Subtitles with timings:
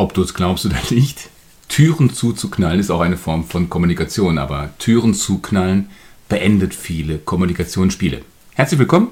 [0.00, 1.28] Ob du es glaubst oder nicht,
[1.68, 5.90] Türen zuzuknallen ist auch eine Form von Kommunikation, aber Türen zuknallen
[6.28, 8.22] beendet viele Kommunikationsspiele.
[8.54, 9.08] Herzlich willkommen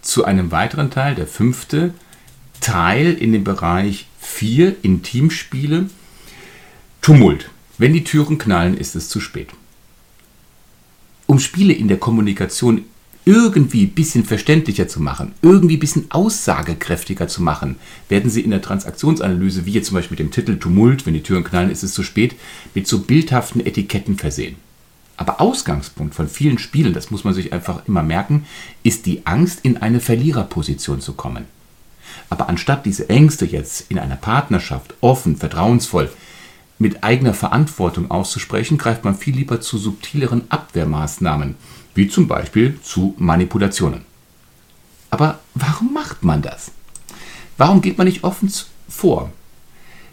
[0.00, 1.92] zu einem weiteren Teil, der fünfte
[2.60, 5.90] Teil in dem Bereich 4 Intimspiele.
[7.02, 7.50] Tumult.
[7.76, 9.50] Wenn die Türen knallen, ist es zu spät.
[11.26, 12.86] Um Spiele in der Kommunikation
[13.24, 17.76] irgendwie ein bisschen verständlicher zu machen, irgendwie ein bisschen aussagekräftiger zu machen,
[18.08, 21.22] werden Sie in der Transaktionsanalyse, wie jetzt zum Beispiel mit dem Titel Tumult, wenn die
[21.22, 22.34] Türen knallen, ist es zu spät,
[22.74, 24.56] mit so bildhaften Etiketten versehen.
[25.16, 28.46] Aber Ausgangspunkt von vielen Spielen, das muss man sich einfach immer merken,
[28.82, 31.44] ist die Angst, in eine Verliererposition zu kommen.
[32.28, 36.10] Aber anstatt diese Ängste jetzt in einer Partnerschaft offen, vertrauensvoll,
[36.78, 41.54] mit eigener Verantwortung auszusprechen, greift man viel lieber zu subtileren Abwehrmaßnahmen,
[41.94, 44.02] wie zum Beispiel zu Manipulationen.
[45.10, 46.72] Aber warum macht man das?
[47.56, 48.50] Warum geht man nicht offen
[48.88, 49.30] vor?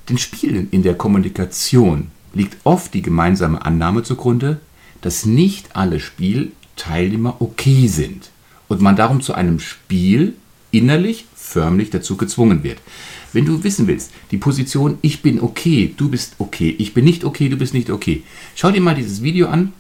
[0.09, 4.59] Den Spielen in der Kommunikation liegt oft die gemeinsame Annahme zugrunde,
[5.02, 8.30] dass nicht alle Spielteilnehmer okay sind
[8.67, 10.36] und man darum zu einem Spiel
[10.72, 12.80] innerlich förmlich dazu gezwungen wird.
[13.33, 17.23] Wenn du wissen willst, die Position ich bin okay, du bist okay, ich bin nicht
[17.23, 18.23] okay, du bist nicht okay,
[18.55, 19.73] schau dir mal dieses Video an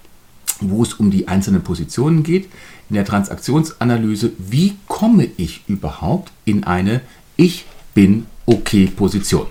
[0.61, 2.49] wo es um die einzelnen Positionen geht,
[2.89, 7.01] in der Transaktionsanalyse, wie komme ich überhaupt in eine
[7.37, 9.47] Ich bin okay Position.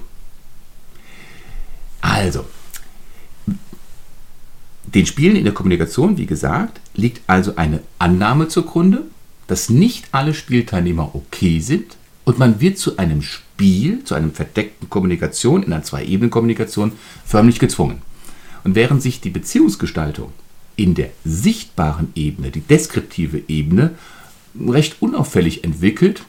[2.01, 2.45] Also,
[4.95, 9.05] den Spielen in der Kommunikation, wie gesagt, liegt also eine Annahme zugrunde,
[9.47, 14.91] dass nicht alle Spielteilnehmer okay sind und man wird zu einem Spiel, zu einem verdeckten
[14.91, 16.93] Kommunikation, in einer Zwei-Ebenen-Kommunikation
[17.25, 18.03] förmlich gezwungen.
[18.65, 20.33] Und während sich die Beziehungsgestaltung
[20.81, 23.91] in der sichtbaren Ebene, die deskriptive Ebene,
[24.67, 26.23] recht unauffällig entwickelt.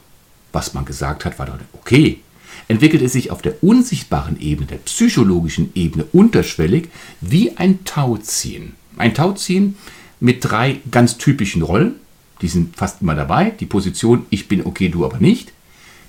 [0.51, 2.19] Was man gesagt hat, war doch okay.
[2.67, 6.89] Entwickelt es sich auf der unsichtbaren Ebene, der psychologischen Ebene unterschwellig
[7.21, 8.73] wie ein Tauziehen.
[8.97, 9.77] Ein Tauziehen
[10.19, 11.95] mit drei ganz typischen Rollen.
[12.41, 13.51] Die sind fast immer dabei.
[13.51, 15.53] Die Position Ich bin okay, du aber nicht.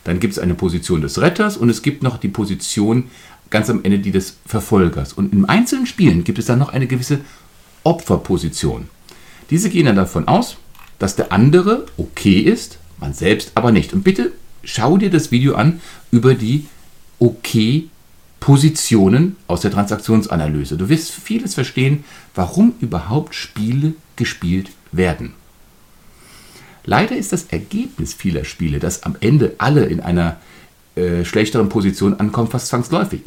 [0.03, 3.05] Dann gibt es eine Position des Retters und es gibt noch die Position
[3.51, 5.13] ganz am Ende die des Verfolgers.
[5.13, 7.21] Und in einzelnen Spielen gibt es dann noch eine gewisse
[7.85, 8.89] Opferposition.
[9.51, 10.57] Diese gehen dann davon aus,
[10.99, 13.93] dass der andere okay ist, man selbst aber nicht.
[13.93, 14.33] Und bitte
[14.65, 16.67] schau dir das Video an über die
[17.19, 17.89] okay
[18.41, 20.77] Positionen aus der Transaktionsanalyse.
[20.77, 22.05] Du wirst vieles verstehen,
[22.35, 25.35] warum überhaupt Spiele gespielt werden.
[26.85, 30.39] Leider ist das Ergebnis vieler Spiele, dass am Ende alle in einer
[30.97, 33.23] äh, schlechteren Position ankommen, fast zwangsläufig.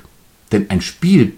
[0.51, 1.33] Denn ein Spiel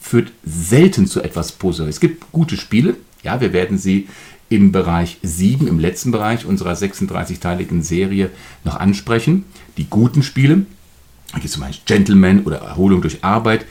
[0.00, 1.96] führt selten zu etwas Positives.
[1.96, 4.08] Es gibt gute Spiele, ja, wir werden sie
[4.48, 8.30] im Bereich 7, im letzten Bereich unserer 36-teiligen Serie
[8.64, 9.44] noch ansprechen.
[9.76, 10.66] Die guten Spiele,
[11.40, 13.66] wie zum Beispiel Gentleman oder Erholung durch Arbeit.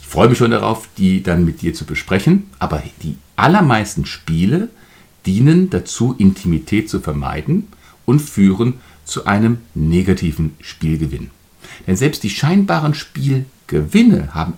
[0.00, 2.44] Ich freue mich schon darauf, die dann mit dir zu besprechen.
[2.58, 4.70] Aber die allermeisten Spiele
[5.26, 7.68] dienen dazu, Intimität zu vermeiden
[8.06, 11.30] und führen zu einem negativen Spielgewinn.
[11.86, 14.54] Denn selbst die scheinbaren Spielgewinne haben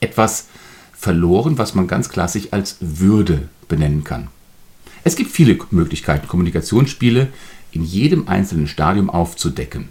[0.00, 0.46] etwas
[0.92, 4.28] verloren, was man ganz klassisch als Würde benennen kann.
[5.04, 7.28] Es gibt viele Möglichkeiten, Kommunikationsspiele
[7.72, 9.88] in jedem einzelnen Stadium aufzudecken.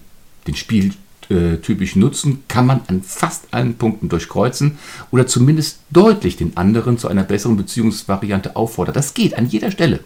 [0.47, 4.77] Den spieltypischen Nutzen kann man an fast allen Punkten durchkreuzen
[5.11, 8.93] oder zumindest deutlich den anderen zu einer besseren Beziehungsvariante auffordern.
[8.93, 10.01] Das geht an jeder Stelle.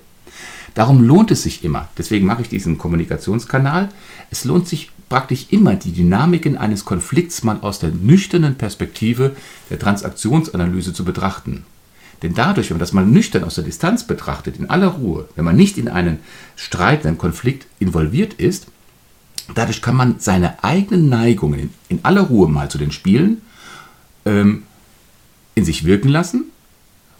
[0.76, 3.90] Darum lohnt es sich immer, deswegen mache ich diesen Kommunikationskanal,
[4.30, 9.36] es lohnt sich praktisch immer die Dynamiken eines Konflikts mal aus der nüchternen Perspektive
[9.70, 11.66] der Transaktionsanalyse zu betrachten.
[12.22, 15.46] Denn dadurch, wenn man das mal nüchtern aus der Distanz betrachtet, in aller Ruhe, wenn
[15.46, 16.20] man nicht in einen
[16.56, 18.68] Streit, einen Konflikt involviert ist,
[19.56, 23.41] dadurch kann man seine eigenen Neigungen in, in aller Ruhe mal zu den Spielen
[24.26, 24.64] ähm,
[25.56, 26.46] in sich wirken lassen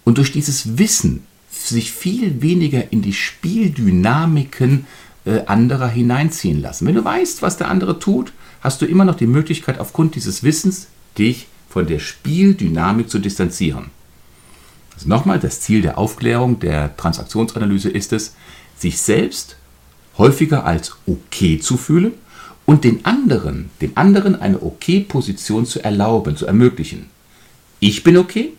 [0.04, 4.86] und durch dieses Wissen sich viel weniger in die Spieldynamiken
[5.30, 6.88] äh, anderer hineinziehen lassen.
[6.88, 10.42] Wenn du weißt, was der andere tut, hast du immer noch die Möglichkeit, aufgrund dieses
[10.42, 10.88] Wissens
[11.18, 13.92] dich von der Spieldynamik zu distanzieren.
[14.96, 18.34] Also nochmal, das Ziel der Aufklärung, der Transaktionsanalyse ist es,
[18.76, 19.56] sich selbst
[20.18, 22.14] häufiger als okay zu fühlen
[22.66, 27.06] und den anderen, den anderen eine okay Position zu erlauben, zu ermöglichen.
[27.80, 28.54] Ich bin okay,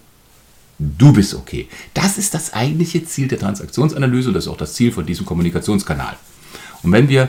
[0.79, 1.69] du bist okay.
[1.95, 5.27] Das ist das eigentliche Ziel der Transaktionsanalyse und das ist auch das Ziel von diesem
[5.27, 6.17] Kommunikationskanal.
[6.83, 7.29] Und wenn wir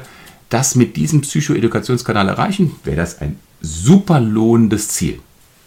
[0.50, 5.20] das mit diesem Psychoedukationskanal erreichen, wäre das ein super lohnendes Ziel.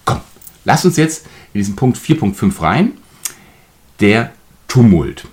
[0.05, 0.21] Komm,
[0.65, 2.93] lass uns jetzt in diesen Punkt 4.5 rein.
[4.01, 4.33] Der
[4.69, 5.27] Tumult.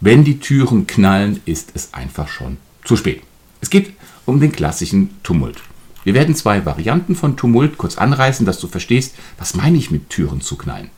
[0.00, 3.22] Wenn die Türen knallen, ist es einfach schon zu spät.
[3.60, 3.94] Es geht
[4.26, 5.62] um den klassischen Tumult.
[6.04, 10.10] Wir werden zwei Varianten von Tumult kurz anreißen, dass du verstehst, was meine ich mit
[10.10, 10.90] Türen zu knallen.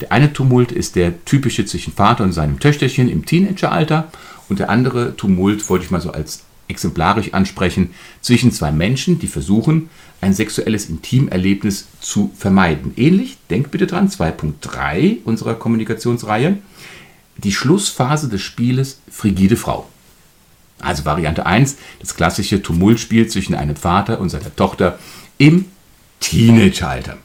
[0.00, 4.08] Der eine Tumult ist der typische zwischen Vater und seinem Töchterchen im Teenageralter
[4.52, 9.26] und der andere Tumult wollte ich mal so als exemplarisch ansprechen zwischen zwei Menschen, die
[9.26, 9.88] versuchen,
[10.20, 12.92] ein sexuelles Intimerlebnis zu vermeiden.
[12.96, 16.58] Ähnlich, denk bitte dran, 2.3 unserer Kommunikationsreihe,
[17.38, 19.88] die Schlussphase des Spieles Frigide Frau.
[20.80, 24.98] Also Variante 1, das klassische Tumultspiel zwischen einem Vater und seiner Tochter
[25.38, 25.64] im
[26.20, 27.16] Teenageralter.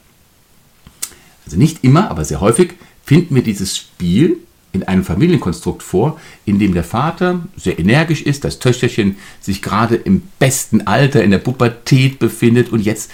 [1.43, 4.37] Also nicht immer, aber sehr häufig finden wir dieses Spiel
[4.77, 9.95] in einem Familienkonstrukt vor, in dem der Vater sehr energisch ist, das Töchterchen sich gerade
[9.95, 13.11] im besten Alter in der Pubertät befindet und jetzt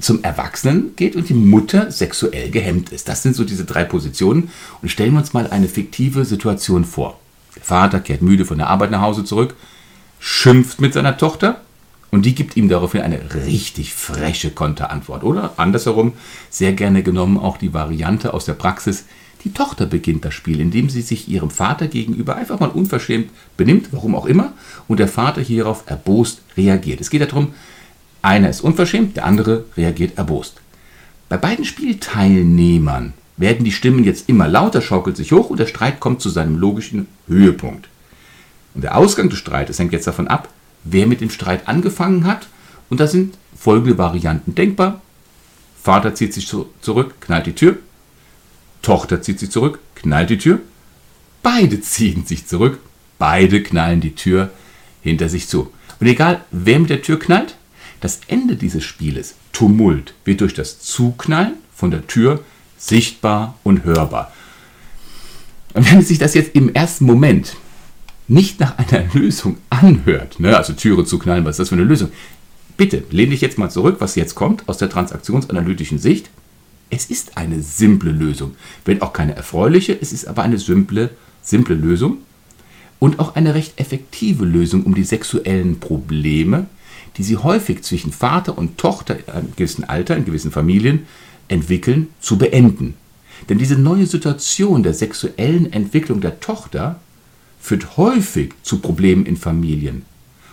[0.00, 3.08] zum Erwachsenen geht und die Mutter sexuell gehemmt ist.
[3.08, 4.50] Das sind so diese drei Positionen.
[4.82, 7.20] Und stellen wir uns mal eine fiktive Situation vor.
[7.54, 9.54] Der Vater kehrt müde von der Arbeit nach Hause zurück,
[10.18, 11.60] schimpft mit seiner Tochter
[12.10, 15.22] und die gibt ihm daraufhin eine richtig freche Konterantwort.
[15.22, 16.14] Oder andersherum,
[16.50, 19.04] sehr gerne genommen auch die Variante aus der Praxis,
[19.44, 23.88] die Tochter beginnt das Spiel, indem sie sich ihrem Vater gegenüber einfach mal unverschämt benimmt,
[23.92, 24.54] warum auch immer,
[24.88, 27.00] und der Vater hierauf erbost reagiert.
[27.00, 27.52] Es geht darum,
[28.22, 30.60] einer ist unverschämt, der andere reagiert erbost.
[31.28, 36.00] Bei beiden Spielteilnehmern werden die Stimmen jetzt immer lauter, schaukelt sich hoch und der Streit
[36.00, 37.88] kommt zu seinem logischen Höhepunkt.
[38.74, 40.48] Und der Ausgang des Streites hängt jetzt davon ab,
[40.84, 42.48] wer mit dem Streit angefangen hat.
[42.88, 45.00] Und da sind folgende Varianten denkbar.
[45.82, 47.76] Vater zieht sich zurück, knallt die Tür.
[48.84, 50.60] Tochter zieht sich zurück, knallt die Tür.
[51.42, 52.78] Beide ziehen sich zurück,
[53.18, 54.50] beide knallen die Tür
[55.02, 55.72] hinter sich zu.
[56.00, 57.56] Und egal, wer mit der Tür knallt,
[58.00, 62.44] das Ende dieses Spieles, Tumult, wird durch das Zuknallen von der Tür
[62.78, 64.32] sichtbar und hörbar.
[65.74, 67.56] Und wenn sich das jetzt im ersten Moment
[68.28, 71.84] nicht nach einer Lösung anhört, ne, also Türe zu knallen, was ist das für eine
[71.84, 72.10] Lösung?
[72.76, 76.30] Bitte lehne dich jetzt mal zurück, was jetzt kommt aus der transaktionsanalytischen Sicht.
[76.90, 78.54] Es ist eine simple Lösung,
[78.84, 81.10] wenn auch keine erfreuliche, es ist aber eine simple,
[81.42, 82.18] simple Lösung
[82.98, 86.66] und auch eine recht effektive Lösung, um die sexuellen Probleme,
[87.16, 91.06] die sie häufig zwischen Vater und Tochter in einem gewissen Alter, in gewissen Familien
[91.48, 92.94] entwickeln, zu beenden.
[93.48, 97.00] Denn diese neue Situation der sexuellen Entwicklung der Tochter
[97.60, 100.04] führt häufig zu Problemen in Familien.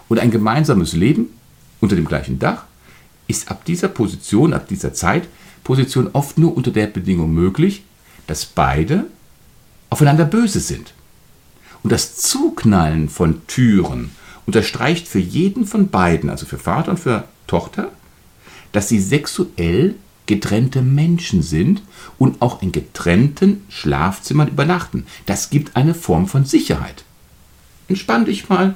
[0.09, 1.27] Und ein gemeinsames Leben
[1.79, 2.65] unter dem gleichen Dach
[3.27, 5.27] ist ab dieser Position, ab dieser Zeit,
[5.63, 7.83] Position oft nur unter der Bedingung möglich,
[8.27, 9.05] dass beide
[9.89, 10.93] aufeinander böse sind.
[11.83, 14.11] Und das Zuknallen von Türen
[14.45, 17.91] unterstreicht für jeden von beiden, also für Vater und für Tochter,
[18.71, 19.95] dass sie sexuell
[20.27, 21.81] getrennte Menschen sind
[22.17, 25.05] und auch in getrennten Schlafzimmern übernachten.
[25.25, 27.03] Das gibt eine Form von Sicherheit.
[27.87, 28.75] Entspann dich mal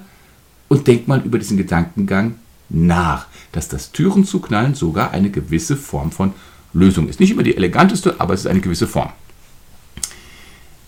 [0.67, 2.35] und denk mal über diesen Gedankengang
[2.67, 6.33] nach, dass das Türen zu knallen sogar eine gewisse Form von
[6.75, 7.19] Lösung ist.
[7.19, 9.11] Nicht immer die eleganteste, aber es ist eine gewisse Form.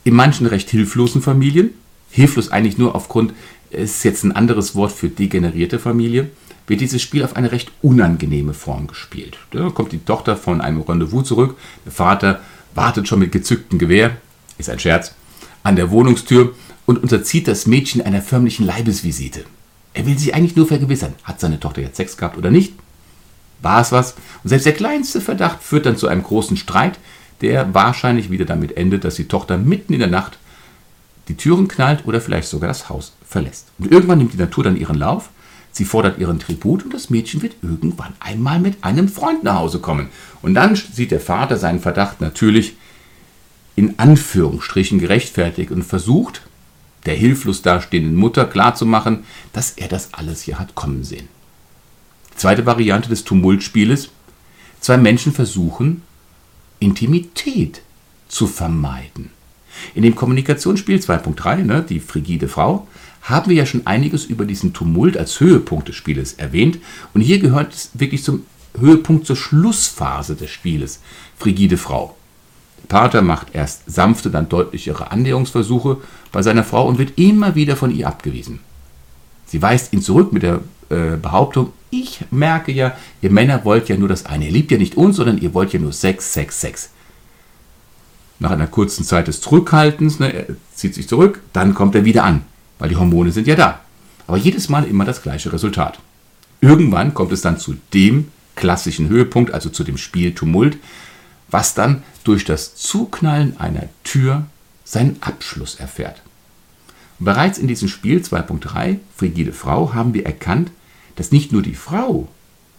[0.04, 1.72] In manchen recht hilflosen Familien,
[2.12, 3.34] hilflos eigentlich nur aufgrund,
[3.72, 6.30] es ist jetzt ein anderes Wort für degenerierte Familie,
[6.68, 9.38] wird dieses Spiel auf eine recht unangenehme Form gespielt.
[9.52, 12.42] Da kommt die Tochter von einem Rendezvous zurück, der Vater
[12.76, 14.18] wartet schon mit gezücktem Gewehr,
[14.58, 15.14] ist ein Scherz,
[15.64, 16.54] an der Wohnungstür
[16.86, 19.46] und unterzieht das Mädchen einer förmlichen Leibesvisite.
[19.94, 22.74] Er will sich eigentlich nur vergewissern, hat seine Tochter jetzt Sex gehabt oder nicht?
[23.62, 24.14] War es was?
[24.44, 27.00] Und selbst der kleinste Verdacht führt dann zu einem großen Streit,
[27.42, 30.38] der wahrscheinlich wieder damit endet, dass die Tochter mitten in der Nacht
[31.28, 33.68] die Türen knallt oder vielleicht sogar das Haus verlässt.
[33.78, 35.30] Und irgendwann nimmt die Natur dann ihren Lauf
[35.78, 39.78] Sie fordert ihren Tribut und das Mädchen wird irgendwann einmal mit einem Freund nach Hause
[39.78, 40.10] kommen.
[40.42, 42.78] Und dann sieht der Vater seinen Verdacht natürlich
[43.76, 46.42] in Anführungsstrichen gerechtfertigt und versucht,
[47.06, 49.24] der hilflos dastehenden Mutter klarzumachen,
[49.54, 51.28] dass er das alles hier hat kommen sehen.
[52.38, 54.10] Zweite Variante des Tumultspieles.
[54.80, 56.04] Zwei Menschen versuchen,
[56.80, 57.82] Intimität
[58.28, 59.32] zu vermeiden.
[59.96, 62.88] In dem Kommunikationsspiel 2.3, ne, die frigide Frau,
[63.24, 66.78] haben wir ja schon einiges über diesen Tumult als Höhepunkt des Spieles erwähnt.
[67.14, 68.46] Und hier gehört es wirklich zum
[68.80, 71.02] Höhepunkt zur Schlussphase des Spieles.
[71.38, 72.16] Frigide Frau.
[72.88, 75.98] Pater macht erst sanfte, dann deutlichere Annäherungsversuche
[76.32, 78.60] bei seiner Frau und wird immer wieder von ihr abgewiesen.
[79.48, 83.98] Sie weist ihn zurück mit der äh, Behauptung, ich merke ja, ihr Männer wollt ja
[83.98, 84.46] nur das eine.
[84.46, 86.90] Ihr liebt ja nicht uns, sondern ihr wollt ja nur Sex, Sex, Sex.
[88.40, 92.24] Nach einer kurzen Zeit des Zurückhaltens, ne, er zieht sich zurück, dann kommt er wieder
[92.24, 92.44] an
[92.80, 93.82] weil die Hormone sind ja da.
[94.28, 96.00] Aber jedes Mal immer das gleiche Resultat.
[96.62, 100.78] Irgendwann kommt es dann zu dem klassischen Höhepunkt, also zu dem Spiel Tumult,
[101.50, 104.46] was dann durch das Zuknallen einer Tür
[104.84, 106.22] seinen Abschluss erfährt.
[107.20, 110.72] Bereits in diesem Spiel 2.3 Frigide Frau haben wir erkannt,
[111.16, 112.28] dass nicht nur die Frau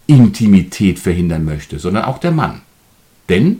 [0.07, 2.61] Intimität verhindern möchte, sondern auch der Mann.
[3.27, 3.59] Denn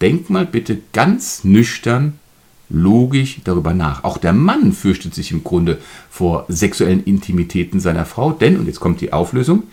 [0.00, 2.18] denk mal bitte ganz nüchtern,
[2.68, 4.04] logisch darüber nach.
[4.04, 5.78] Auch der Mann fürchtet sich im Grunde
[6.10, 9.64] vor sexuellen Intimitäten seiner Frau, denn, und jetzt kommt die Auflösung,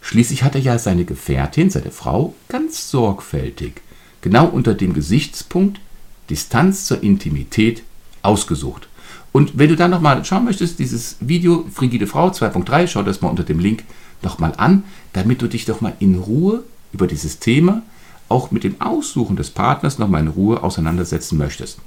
[0.00, 3.80] schließlich hat er ja seine Gefährtin, seine Frau, ganz sorgfältig,
[4.20, 5.80] genau unter dem Gesichtspunkt
[6.28, 7.82] Distanz zur Intimität
[8.22, 8.88] ausgesucht.
[9.32, 13.30] Und wenn du da nochmal schauen möchtest, dieses Video Frigide Frau 2.3, schau das mal
[13.30, 13.82] unter dem Link
[14.20, 14.84] nochmal an,
[15.14, 16.62] damit du dich doch mal in Ruhe
[16.92, 17.80] über dieses Thema,
[18.28, 21.78] auch mit dem Aussuchen des Partners nochmal in Ruhe auseinandersetzen möchtest.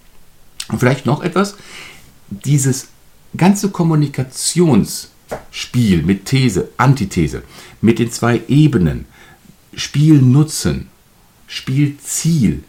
[0.69, 1.55] Und vielleicht noch etwas,
[2.29, 2.87] dieses
[3.37, 7.43] ganze Kommunikationsspiel mit These, Antithese,
[7.81, 9.05] mit den zwei Ebenen,
[9.75, 10.87] Spielnutzen,
[11.47, 12.63] Spielziel.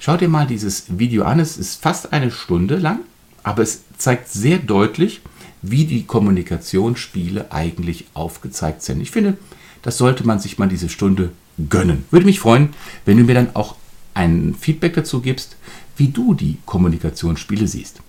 [0.00, 3.00] Schau dir mal dieses Video an, es ist fast eine Stunde lang,
[3.42, 5.20] aber es zeigt sehr deutlich,
[5.62, 9.00] wie die Kommunikationsspiele eigentlich aufgezeigt sind.
[9.00, 9.36] Ich finde,
[9.82, 11.30] das sollte man sich mal diese Stunde
[11.68, 12.04] gönnen.
[12.10, 12.70] Würde mich freuen,
[13.04, 13.76] wenn du mir dann auch
[14.14, 15.56] ein Feedback dazu gibst,
[15.96, 18.00] wie du die Kommunikationsspiele siehst.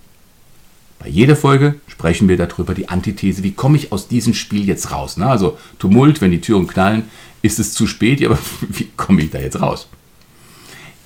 [1.00, 4.92] Bei jeder Folge sprechen wir darüber, die Antithese, wie komme ich aus diesem Spiel jetzt
[4.92, 5.16] raus?
[5.18, 7.04] Na, also Tumult, wenn die Türen knallen,
[7.42, 9.88] ist es zu spät, aber wie komme ich da jetzt raus?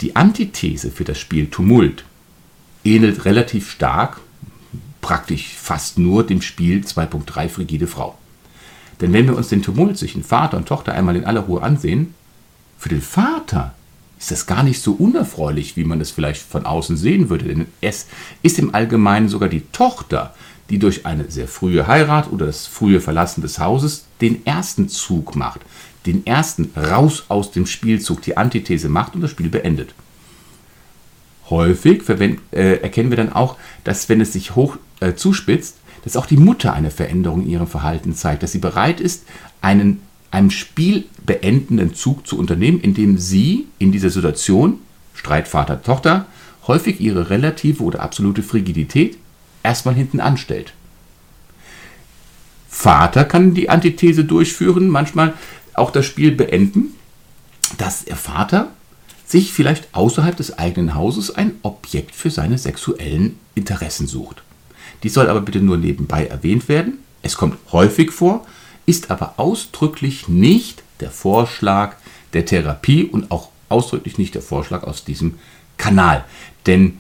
[0.02, 2.04] Die Antithese für das Spiel Tumult
[2.84, 4.20] ähnelt relativ stark,
[5.02, 8.18] praktisch fast nur dem Spiel 2.3 Frigide Frau.
[9.02, 12.14] Denn wenn wir uns den Tumult zwischen Vater und Tochter einmal in aller Ruhe ansehen,
[12.78, 13.74] für den Vater
[14.20, 17.46] ist das gar nicht so unerfreulich, wie man es vielleicht von außen sehen würde.
[17.46, 18.08] Denn es
[18.42, 20.34] ist im Allgemeinen sogar die Tochter,
[20.70, 25.36] die durch eine sehr frühe Heirat oder das frühe Verlassen des Hauses den ersten Zug
[25.36, 25.62] macht,
[26.06, 29.94] den ersten raus aus dem Spielzug, die Antithese macht und das Spiel beendet.
[31.50, 36.26] Häufig äh, erkennen wir dann auch, dass wenn es sich hoch äh, zuspitzt, dass auch
[36.26, 39.24] die Mutter eine Veränderung in ihrem Verhalten zeigt, dass sie bereit ist,
[39.62, 40.02] einen
[40.34, 44.80] einem Spiel beendenden Zug zu unternehmen, indem sie in dieser Situation,
[45.14, 46.26] Streit Vater-Tochter,
[46.66, 49.18] häufig ihre relative oder absolute Frigidität
[49.62, 50.74] erstmal hinten anstellt.
[52.68, 55.36] Vater kann die Antithese durchführen, manchmal
[55.76, 56.96] auch das Spiel beenden,
[57.78, 58.72] dass der Vater
[59.26, 64.44] sich vielleicht außerhalb des eigenen Hauses ein Objekt für seine sexuellen Interessen sucht.
[65.04, 67.00] Dies soll aber bitte nur nebenbei erwähnt werden.
[67.22, 68.46] Es kommt häufig vor,
[68.86, 71.96] ist aber ausdrücklich nicht der Vorschlag
[72.34, 75.36] der Therapie und auch ausdrücklich nicht der Vorschlag aus diesem
[75.78, 76.26] Kanal.
[76.66, 77.00] Denn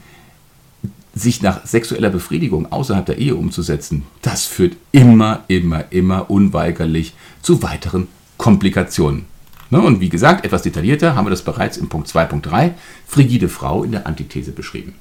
[1.15, 7.61] sich nach sexueller Befriedigung außerhalb der Ehe umzusetzen, das führt immer, immer, immer unweigerlich zu
[7.61, 9.25] weiteren Komplikationen.
[9.73, 12.73] Ne, und wie gesagt, etwas detaillierter haben wir das bereits im Punkt 2.3
[13.07, 14.93] Frigide Frau in der Antithese beschrieben.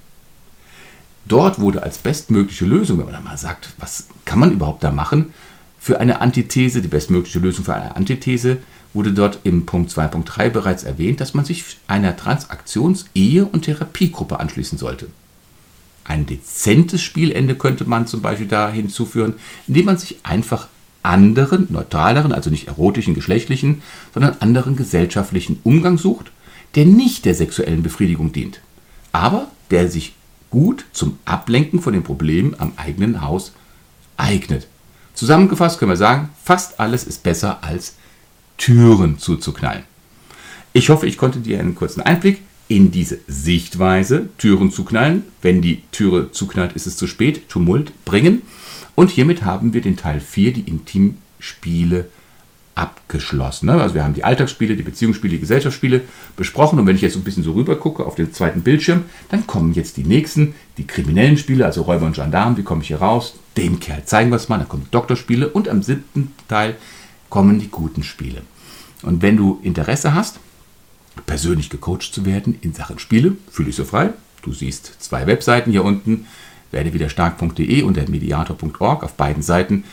[1.27, 4.91] Dort wurde als bestmögliche Lösung, wenn man da mal sagt, was kann man überhaupt da
[4.91, 5.35] machen,
[5.79, 8.61] für eine Antithese, die bestmögliche Lösung für eine Antithese,
[8.95, 14.41] wurde dort im Punkt 2.3 bereits erwähnt, dass man sich einer Transaktions-, Ehe- und Therapiegruppe
[14.41, 15.09] anschließen sollte.
[16.05, 19.35] Ein dezentes Spielende könnte man zum Beispiel da hinzuführen,
[19.69, 20.69] indem man sich einfach
[21.03, 23.83] anderen, neutraleren, also nicht erotischen, geschlechtlichen,
[24.15, 26.31] sondern anderen gesellschaftlichen Umgang sucht,
[26.75, 28.61] der nicht der sexuellen Befriedigung dient,
[29.13, 30.15] aber der sich
[30.51, 33.53] gut zum Ablenken von den Problemen am eigenen Haus
[34.17, 34.67] eignet.
[35.15, 37.97] Zusammengefasst können wir sagen, fast alles ist besser als
[38.57, 39.83] Türen zuzuknallen.
[40.73, 45.25] Ich hoffe, ich konnte dir einen kurzen Einblick in diese Sichtweise, Türen zu knallen.
[45.43, 48.43] Wenn die Türe zuknallt, ist es zu spät, Tumult bringen.
[48.95, 52.09] Und hiermit haben wir den Teil 4, die Intimspiele,
[52.75, 53.67] abgeschlossen.
[53.67, 53.81] Ne?
[53.81, 56.03] Also wir haben die Alltagsspiele, die Beziehungsspiele, die Gesellschaftsspiele
[56.37, 56.79] besprochen.
[56.79, 59.75] Und wenn ich jetzt ein bisschen so rüber gucke auf den zweiten Bildschirm, dann kommen
[59.75, 63.35] jetzt die nächsten, die kriminellen Spiele, also Räuber und Gendarmen, wie komme ich hier raus?
[63.57, 66.77] Dem Kerl zeigen wir es mal, dann kommen Doktorspiele und am siebten Teil
[67.29, 68.43] kommen die guten Spiele.
[69.03, 70.39] Und wenn du Interesse hast,
[71.27, 74.11] persönlich gecoacht zu werden in Sachen Spiele, fühle dich so frei.
[74.41, 76.27] Du siehst zwei Webseiten hier unten,
[76.73, 79.05] werdewiderstark.de und der mediator.org.
[79.05, 79.85] Auf beiden Seiten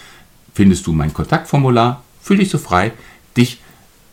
[0.53, 2.91] findest du mein Kontaktformular Fühl dich so frei,
[3.37, 3.59] dich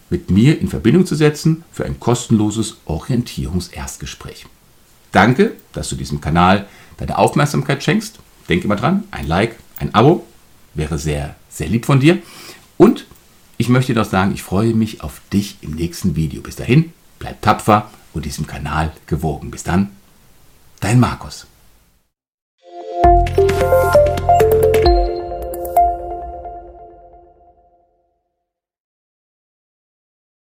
[0.09, 4.47] mit mir in Verbindung zu setzen für ein kostenloses Orientierungserstgespräch.
[5.13, 8.19] Danke, dass du diesem Kanal deine Aufmerksamkeit schenkst.
[8.49, 10.25] Denk immer dran, ein Like, ein Abo
[10.75, 12.19] wäre sehr, sehr lieb von dir.
[12.77, 13.07] Und
[13.59, 16.43] ich möchte dir noch sagen, ich freue mich auf dich im nächsten Video.
[16.43, 19.51] Bis dahin, bleib tapfer und diesem Kanal gewogen.
[19.51, 19.91] Bis dann,
[20.81, 21.47] dein Markus.
[23.69, 24.06] Thank you.